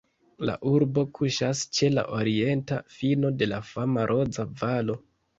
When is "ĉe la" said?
1.79-2.03